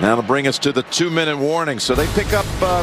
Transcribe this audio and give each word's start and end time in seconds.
That'll 0.00 0.22
bring 0.22 0.46
us 0.46 0.58
to 0.60 0.72
the 0.72 0.82
two-minute 0.84 1.36
warning. 1.36 1.78
So 1.78 1.94
they 1.94 2.06
pick 2.14 2.32
up 2.32 2.46
uh, 2.60 2.82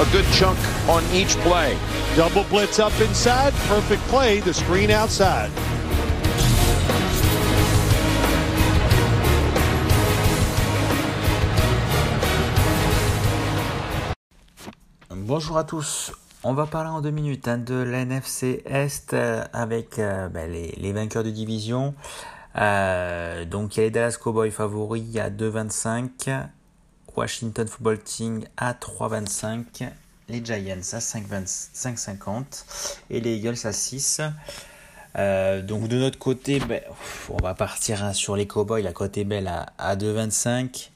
a 0.00 0.12
good 0.12 0.24
chunk 0.32 0.58
on 0.88 1.04
each 1.12 1.36
play. 1.38 1.76
Double 2.16 2.44
blitz 2.44 2.78
up 2.78 2.98
inside. 3.00 3.52
Perfect 3.68 4.02
play. 4.08 4.40
The 4.40 4.54
screen 4.54 4.90
outside. 4.90 5.50
Bonjour 15.10 15.58
à 15.58 15.64
tous. 15.64 16.12
On 16.42 16.54
va 16.54 16.66
parler 16.66 16.88
en 16.88 17.02
deux 17.02 17.10
minutes 17.10 17.46
hein, 17.46 17.58
de 17.58 17.74
l'NFC 17.74 18.62
Est 18.64 19.12
euh, 19.12 19.44
avec 19.52 19.98
euh, 19.98 20.28
ben, 20.28 20.50
les, 20.50 20.72
les, 20.78 20.92
vainqueurs 20.92 21.22
de 21.22 21.30
division. 21.30 21.94
Euh, 22.56 23.44
donc 23.44 23.76
il 23.76 23.80
y 23.80 23.82
a 23.82 23.84
les 23.86 23.90
Dallas 23.90 24.16
Cowboys 24.20 24.50
favoris 24.50 25.16
à 25.16 25.30
2,25, 25.30 26.46
Washington 27.16 27.68
Football 27.68 27.98
Team 28.00 28.44
à 28.56 28.72
3,25, 28.72 29.88
les 30.28 30.44
Giants 30.44 30.76
à 30.92 30.98
5,50 30.98 32.64
et 33.10 33.20
les 33.20 33.36
Eagles 33.36 33.56
à 33.64 33.72
6. 33.72 34.20
Euh, 35.16 35.62
donc 35.62 35.88
de 35.88 35.96
notre 35.96 36.18
côté, 36.18 36.60
ben, 36.60 36.80
on 37.28 37.42
va 37.42 37.54
partir 37.54 38.04
hein, 38.04 38.12
sur 38.12 38.36
les 38.36 38.46
Cowboys, 38.46 38.82
la 38.82 38.92
côté 38.92 39.24
belle 39.24 39.48
à, 39.48 39.66
à 39.78 39.96
2,25 39.96 40.90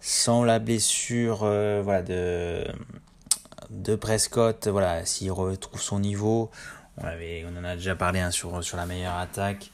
sans 0.00 0.44
la 0.44 0.58
blessure 0.58 1.40
euh, 1.42 1.82
voilà, 1.84 2.02
de, 2.02 3.96
Prescott, 3.96 4.66
voilà, 4.68 5.04
s'il 5.04 5.30
retrouve 5.30 5.80
son 5.80 6.00
niveau, 6.00 6.50
on, 6.96 7.04
avait, 7.04 7.44
en 7.44 7.64
a 7.64 7.76
déjà 7.76 7.94
parlé 7.94 8.20
hein, 8.20 8.30
sur 8.30 8.60
la 8.74 8.86
meilleure 8.86 9.16
attaque, 9.16 9.70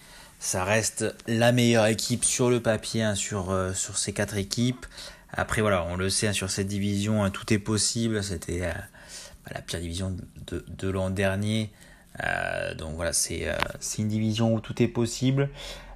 ça 0.46 0.62
reste 0.62 1.04
la 1.26 1.50
meilleure 1.50 1.86
équipe 1.86 2.24
sur 2.24 2.50
le 2.50 2.62
papier 2.62 3.02
hein, 3.02 3.16
sur, 3.16 3.50
euh, 3.50 3.72
sur 3.72 3.98
ces 3.98 4.12
quatre 4.12 4.36
équipes. 4.36 4.86
Après, 5.32 5.60
voilà, 5.60 5.84
on 5.90 5.96
le 5.96 6.08
sait, 6.08 6.28
hein, 6.28 6.32
sur 6.32 6.50
cette 6.50 6.68
division, 6.68 7.24
hein, 7.24 7.30
tout 7.30 7.52
est 7.52 7.58
possible. 7.58 8.22
C'était 8.22 8.62
euh, 8.62 8.70
bah, 9.44 9.50
la 9.56 9.60
pire 9.60 9.80
division 9.80 10.16
de, 10.46 10.64
de 10.68 10.88
l'an 10.88 11.10
dernier. 11.10 11.72
Euh, 12.22 12.76
donc 12.76 12.94
voilà, 12.94 13.12
c'est 13.12 13.48
une 13.98 14.06
division 14.06 14.54
où 14.54 14.60
tout 14.60 14.80
est 14.80 14.86
possible. 14.86 15.50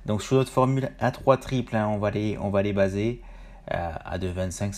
Donc 0.05 0.20
sur 0.20 0.34
notre 0.34 0.51
formule 0.51 0.91
à 0.98 1.12
3 1.12 1.37
triples, 1.37 1.77
on, 1.77 1.98
va 1.98 2.11
les, 2.11 2.37
on 2.37 2.51
va 2.51 2.62
les 2.62 2.73
baser. 2.73 3.23
à 3.69 4.19
2,25, 4.19 4.73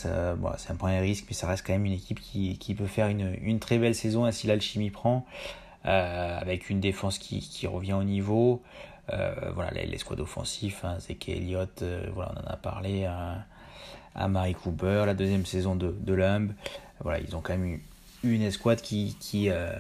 c'est 0.59 0.71
un 0.71 0.75
point 0.75 0.99
de 0.99 1.01
risque, 1.01 1.25
mais 1.31 1.35
ça 1.35 1.47
reste 1.47 1.67
quand 1.67 1.73
même 1.73 1.87
une 1.87 1.95
équipe 1.95 2.21
qui, 2.21 2.59
qui 2.59 2.75
peut 2.75 2.87
faire 2.87 3.09
une, 3.09 3.39
une 3.41 3.59
très 3.59 3.79
belle 3.79 3.95
saison 3.95 4.31
si 4.33 4.47
l'alchimie 4.47 4.91
prend. 4.91 5.25
Avec 5.85 6.71
une 6.71 6.81
défense 6.81 7.19
qui, 7.19 7.67
revient 7.67 7.95
au 7.95 8.05
niveau, 8.05 8.63
euh, 9.13 9.35
voilà, 9.55 9.71
les, 9.73 9.87
les 9.87 9.99
squads 9.99 10.21
offensifs, 10.21 10.85
hein, 10.85 10.97
c'est 11.01 11.15
qu'Eliott, 11.15 11.83
euh, 11.83 12.07
voilà, 12.15 12.35
on 12.37 12.41
en 12.41 12.53
a 12.53 12.57
parlé 12.57 13.05
à, 13.05 13.45
à 14.15 14.29
Marie 14.29 14.55
Cooper, 14.55 15.05
la 15.07 15.15
deuxième 15.15 15.47
saison 15.47 15.75
de, 15.75 15.95
de 15.99 16.15
Lumb. 16.15 16.53
Voilà, 17.01 17.21
ils 17.21 17.35
ont 17.35 17.41
quand 17.41 17.57
même 17.57 17.81
eu 18.25 18.35
une 18.35 18.43
escouade 18.43 18.81
qui, 18.81 19.17
euh, 19.49 19.73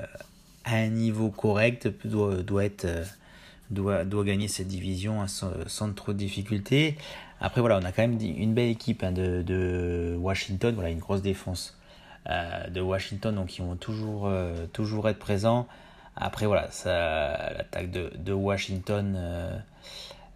à 0.64 0.76
un 0.76 0.88
niveau 0.88 1.30
correct, 1.30 1.88
doit, 2.04 2.42
doit, 2.42 4.24
gagner 4.24 4.48
cette 4.48 4.68
division 4.68 5.22
hein, 5.22 5.26
sans, 5.28 5.92
trop 5.92 6.12
de 6.12 6.18
difficultés. 6.18 6.96
Après, 7.40 7.60
voilà, 7.60 7.78
on 7.78 7.84
a 7.84 7.92
quand 7.92 8.02
même 8.02 8.18
une 8.20 8.54
belle 8.54 8.68
équipe 8.68 9.02
hein, 9.02 9.12
de, 9.12 10.16
Washington, 10.18 10.74
voilà, 10.74 10.90
une 10.90 10.98
grosse 10.98 11.22
défense 11.22 11.78
euh, 12.28 12.68
de 12.68 12.80
Washington, 12.80 13.34
donc 13.34 13.58
ils 13.58 13.62
vont 13.62 13.76
toujours, 13.76 14.26
euh, 14.26 14.66
toujours 14.72 15.08
être 15.08 15.18
présents. 15.18 15.66
Après, 16.16 16.46
voilà, 16.46 16.68
l'attaque 17.56 17.90
de, 17.90 18.12
de, 18.16 18.32
Washington 18.32 19.14
euh, 19.16 19.58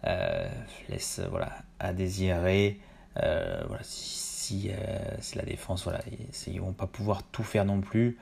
euh, 0.05 0.49
laisse 0.89 1.21
voilà, 1.29 1.51
à 1.79 1.93
désirer. 1.93 2.79
Euh, 3.17 3.63
voilà, 3.67 3.83
si, 3.83 4.71
si 5.19 5.37
la 5.37 5.43
défense, 5.43 5.83
voilà, 5.83 5.99
ils 6.47 6.61
vont 6.61 6.73
pas 6.73 6.87
pouvoir 6.87 7.23
tout 7.23 7.43
faire 7.43 7.65
non 7.65 7.81
plus. 7.81 8.17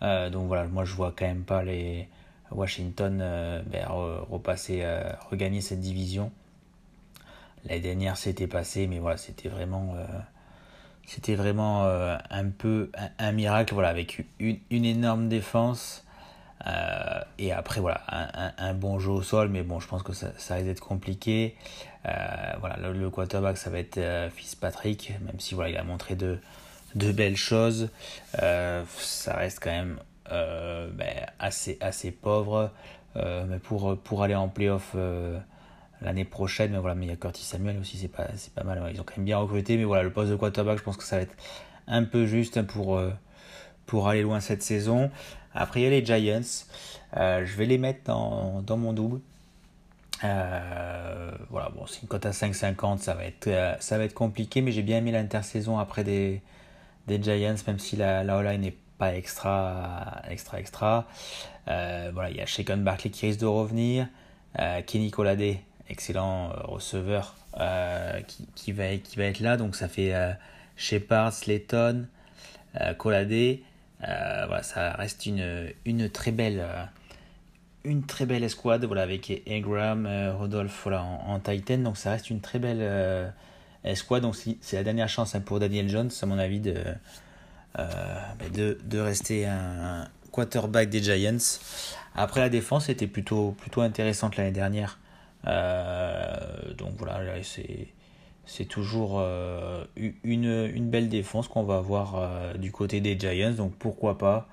donc 0.00 0.46
voilà, 0.48 0.66
moi 0.66 0.84
je 0.84 0.94
vois 0.94 1.12
quand 1.16 1.26
même 1.26 1.44
pas 1.44 1.62
les 1.62 2.08
Washington 2.50 3.18
ben, 3.66 3.86
repasser, 3.88 4.84
regagner 5.30 5.60
cette 5.60 5.80
division. 5.80 6.32
L'année 7.64 7.80
dernière 7.80 8.16
c'était 8.16 8.46
passé, 8.46 8.86
mais 8.86 8.98
voilà, 8.98 9.16
c'était 9.16 9.48
vraiment 9.48 9.96
c'était 11.06 11.34
vraiment 11.34 11.84
un 11.84 12.48
peu 12.50 12.90
un, 13.18 13.32
miracle 13.32 13.74
voilà 13.74 13.88
avec 13.90 14.24
une, 14.38 14.58
une 14.70 14.84
énorme 14.84 15.28
défense 15.28 16.05
euh, 16.66 17.20
et 17.38 17.52
après, 17.52 17.80
voilà, 17.80 18.02
un, 18.58 18.74
bon 18.74 18.98
jeu 18.98 19.10
au 19.10 19.22
sol, 19.22 19.48
mais 19.48 19.62
bon, 19.62 19.80
je 19.80 19.88
pense 19.88 20.02
que 20.02 20.12
ça, 20.12 20.28
risque 20.54 20.66
d'être 20.66 20.80
compliqué. 20.80 21.54
Euh, 22.06 22.10
voilà, 22.60 22.76
le, 22.88 23.10
quarterback, 23.10 23.56
ça 23.56 23.70
va 23.70 23.78
être 23.78 23.98
euh, 23.98 24.30
Fitzpatrick, 24.30 25.12
même 25.24 25.38
si 25.38 25.54
voilà, 25.54 25.70
il 25.70 25.76
a 25.76 25.84
montré 25.84 26.14
de, 26.16 26.38
de 26.94 27.12
belles 27.12 27.36
choses. 27.36 27.90
Euh, 28.42 28.84
ça 28.98 29.34
reste 29.34 29.60
quand 29.62 29.70
même 29.70 29.98
ben, 30.28 31.26
assez, 31.38 31.78
assez 31.80 32.10
pauvre. 32.10 32.70
mais 33.14 33.58
pour, 33.62 33.96
pour 33.98 34.22
aller 34.22 34.34
en 34.34 34.48
playoff 34.48 34.96
l'année 36.02 36.24
prochaine, 36.24 36.72
mais 36.72 36.78
voilà, 36.78 36.94
mais 36.94 37.06
il 37.06 37.10
y 37.10 37.12
a 37.12 37.16
Curtis 37.16 37.44
Samuel 37.44 37.78
aussi, 37.78 37.96
c'est 37.96 38.08
pas, 38.08 38.26
pas 38.54 38.64
mal. 38.64 38.82
Ils 38.92 39.00
ont 39.00 39.04
quand 39.04 39.16
même 39.18 39.26
bien 39.26 39.38
recruté, 39.38 39.76
mais 39.76 39.84
voilà, 39.84 40.02
le 40.02 40.12
poste 40.12 40.30
de 40.30 40.36
quarterback, 40.36 40.78
je 40.78 40.82
pense 40.82 40.96
que 40.96 41.04
ça 41.04 41.16
va 41.16 41.22
être 41.22 41.36
un 41.86 42.02
peu 42.02 42.26
juste 42.26 42.60
pour, 42.62 43.00
pour 43.86 44.08
aller 44.08 44.22
loin 44.22 44.40
cette 44.40 44.62
saison. 44.62 45.10
Après, 45.54 45.80
il 45.80 45.84
y 45.84 45.86
a 45.86 45.90
les 45.90 46.04
Giants. 46.04 46.66
Euh, 47.16 47.46
je 47.46 47.56
vais 47.56 47.66
les 47.66 47.78
mettre 47.78 48.00
dans, 48.04 48.62
dans 48.62 48.76
mon 48.76 48.92
double. 48.92 49.20
Euh, 50.24 51.30
voilà, 51.50 51.70
bon, 51.70 51.86
c'est 51.86 52.02
une 52.02 52.08
cote 52.08 52.24
à 52.26 52.30
5,50, 52.30 52.98
ça 52.98 53.14
va 53.14 53.24
être 53.24 53.48
euh, 53.48 53.74
ça 53.80 53.98
va 53.98 54.04
être 54.04 54.14
compliqué, 54.14 54.62
mais 54.62 54.72
j'ai 54.72 54.80
bien 54.80 54.98
aimé 54.98 55.12
l'intersaison 55.12 55.78
après 55.78 56.04
des, 56.04 56.40
des 57.06 57.22
Giants, 57.22 57.54
même 57.66 57.78
si 57.78 57.96
la, 57.96 58.24
la 58.24 58.56
n'est 58.56 58.74
pas 58.96 59.14
extra, 59.14 60.22
extra, 60.30 60.58
extra. 60.58 61.06
voilà, 61.66 62.30
il 62.30 62.36
y 62.36 62.40
a 62.40 62.46
Shaken 62.46 62.82
Barkley 62.82 63.10
qui 63.10 63.26
risque 63.26 63.40
de 63.40 63.46
revenir, 63.46 64.08
Kenny 64.86 65.10
Colade, 65.10 65.58
excellent 65.90 66.48
receveur, 66.64 67.34
qui, 68.26 68.48
qui, 68.54 68.72
va, 68.72 68.96
qui 68.96 69.16
va 69.18 69.24
être 69.24 69.40
là, 69.40 69.58
donc 69.58 69.76
ça 69.76 69.86
fait 69.86 70.14
Shepard, 70.76 71.34
Slayton, 71.34 72.06
Colade. 72.96 73.58
Euh, 74.04 74.44
voilà, 74.46 74.62
ça 74.62 74.92
reste 74.92 75.26
une, 75.26 75.72
une 75.86 76.10
très 76.10 76.30
belle 76.30 76.60
euh, 76.60 76.84
une 77.84 78.04
très 78.04 78.26
belle 78.26 78.44
escouade 78.44 78.84
voilà 78.84 79.02
avec 79.02 79.42
Ingram, 79.48 80.06
euh, 80.06 80.34
Rodolphe 80.34 80.80
voilà, 80.82 81.02
en, 81.02 81.40
Titan 81.40 81.78
donc 81.78 81.96
ça 81.96 82.10
reste 82.10 82.28
une 82.28 82.40
très 82.40 82.58
belle 82.58 83.32
escouade. 83.84 84.22
Donc 84.22 84.36
c'est 84.60 84.76
la 84.76 84.82
dernière 84.82 85.08
chance 85.08 85.34
hein, 85.34 85.40
pour 85.40 85.60
Daniel 85.60 85.88
Jones 85.88 86.10
à 86.20 86.26
mon 86.26 86.38
avis 86.38 86.60
de 86.60 86.74
ben 87.74 88.50
de, 88.54 88.78
de, 88.84 88.98
rester 88.98 89.46
un, 89.46 90.08
quarterback 90.32 90.88
des 90.88 91.02
Giants. 91.02 91.60
Après 92.14 92.40
la 92.40 92.48
défense 92.48 92.88
était 92.88 93.06
plutôt 93.06 93.52
plutôt 93.52 93.82
intéressante 93.82 94.36
l'année 94.36 94.50
dernière. 94.50 94.98
Donc 95.44 96.96
voilà 96.98 97.20
c'est 97.42 97.88
c'est 98.46 98.64
toujours 98.64 99.18
euh, 99.18 99.84
une, 100.22 100.88
belle 100.88 101.08
défense 101.08 101.48
qu'on 101.48 101.64
va 101.64 101.78
avoir 101.78 102.14
euh, 102.14 102.54
du 102.54 102.70
côté 102.70 103.00
des 103.00 103.18
Giants. 103.18 103.50
Donc 103.50 103.74
pourquoi 103.74 104.18
pas, 104.18 104.48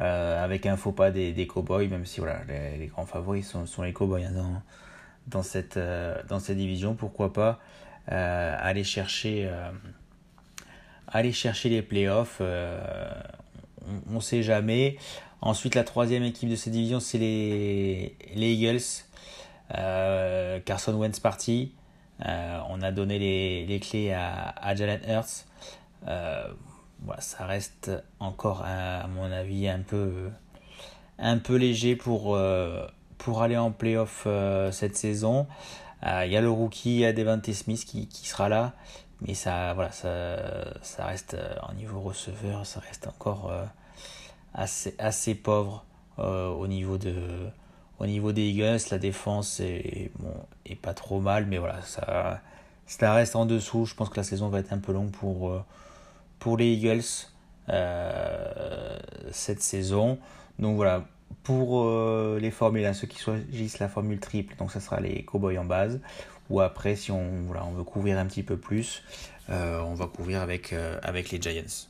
euh, 0.00 0.44
avec 0.44 0.66
un 0.66 0.76
faux 0.76 0.92
pas 0.92 1.12
des, 1.12 1.46
Cowboys, 1.46 1.86
même 1.88 2.04
si 2.04 2.20
les, 2.48 2.86
grands 2.88 3.06
favoris 3.06 3.48
sont, 3.64 3.82
les 3.82 3.92
Cowboys 3.92 4.24
hein, 4.24 4.62
dans, 5.28 5.42
cette, 5.42 5.78
division, 6.48 6.94
pourquoi 6.94 7.32
pas 7.32 7.60
aller, 8.08 8.84
chercher, 8.84 9.48
aller 11.06 11.32
chercher 11.32 11.68
les 11.68 11.82
playoffs. 11.82 12.40
on 12.40 14.14
ne 14.14 14.20
sait 14.20 14.42
jamais. 14.42 14.96
Ensuite, 15.40 15.76
la 15.76 15.84
troisième 15.84 16.24
équipe 16.24 16.48
de 16.48 16.56
cette 16.56 16.72
division, 16.72 16.98
c'est 16.98 17.18
les, 17.18 18.16
les 18.34 18.52
Eagles. 18.52 19.04
Carson 20.64 20.94
Wentz 20.94 21.20
parti. 21.20 21.72
Euh, 22.26 22.60
on 22.68 22.82
a 22.82 22.90
donné 22.90 23.18
les, 23.18 23.66
les 23.66 23.80
clés 23.80 24.12
à, 24.12 24.50
à 24.50 24.74
Jalen 24.74 25.00
Hurts. 25.08 25.46
Euh, 26.06 26.48
voilà, 27.02 27.20
ça 27.20 27.46
reste 27.46 27.90
encore, 28.18 28.62
à, 28.64 29.06
mon 29.06 29.30
avis, 29.30 29.68
un 29.68 29.80
peu, 29.80 30.30
un 31.18 31.38
peu 31.38 31.56
léger 31.56 31.94
pour, 31.94 32.34
euh, 32.34 32.86
pour 33.18 33.42
aller 33.42 33.56
en 33.56 33.70
playoff 33.70 34.26
cette 34.72 34.96
saison. 34.96 35.46
Il 36.02 36.30
y 36.30 36.36
a 36.36 36.40
le 36.40 36.50
rookie 36.50 37.12
Devante 37.12 37.52
Smith 37.52 37.84
qui, 37.84 38.06
qui 38.06 38.28
sera 38.28 38.48
là, 38.48 38.72
mais 39.20 39.34
ça, 39.34 39.74
voilà, 39.74 39.90
ça, 39.90 40.38
ça 40.82 41.06
reste 41.06 41.36
en 41.62 41.72
niveau 41.74 42.00
receveur, 42.00 42.64
ça 42.66 42.78
reste 42.80 43.08
encore 43.08 43.52
assez, 44.54 44.94
assez 44.98 45.34
pauvre 45.34 45.84
au 46.18 46.66
niveau 46.68 46.98
de 46.98 47.50
au 47.98 48.06
niveau 48.06 48.32
des 48.32 48.48
Eagles, 48.48 48.78
la 48.90 48.98
défense 48.98 49.60
est, 49.60 50.10
bon, 50.18 50.34
est 50.64 50.76
pas 50.76 50.94
trop 50.94 51.20
mal, 51.20 51.46
mais 51.46 51.58
voilà, 51.58 51.82
ça, 51.82 52.40
ça 52.86 53.12
reste 53.12 53.36
en 53.36 53.46
dessous. 53.46 53.86
Je 53.86 53.94
pense 53.94 54.08
que 54.08 54.16
la 54.16 54.24
saison 54.24 54.48
va 54.48 54.60
être 54.60 54.72
un 54.72 54.78
peu 54.78 54.92
longue 54.92 55.10
pour, 55.10 55.50
euh, 55.50 55.64
pour 56.38 56.56
les 56.56 56.72
Eagles 56.72 57.02
euh, 57.68 58.98
cette 59.32 59.62
saison. 59.62 60.18
Donc 60.58 60.76
voilà, 60.76 61.04
pour 61.42 61.80
euh, 61.82 62.38
les 62.40 62.50
formules, 62.50 62.94
ceux 62.94 63.06
qui 63.08 63.18
choisissent 63.18 63.80
la 63.80 63.88
formule 63.88 64.20
triple, 64.20 64.54
donc 64.56 64.70
ça 64.70 64.80
sera 64.80 65.00
les 65.00 65.24
Cowboys 65.24 65.58
en 65.58 65.64
base. 65.64 66.00
ou 66.50 66.60
après 66.60 66.96
si 66.96 67.10
on, 67.10 67.42
voilà, 67.46 67.64
on 67.66 67.72
veut 67.72 67.84
couvrir 67.84 68.18
un 68.18 68.26
petit 68.26 68.42
peu 68.42 68.56
plus, 68.56 69.02
on 69.48 69.94
va 69.94 70.06
couvrir 70.06 70.40
avec, 70.40 70.74
avec 71.02 71.30
les 71.30 71.40
Giants. 71.40 71.88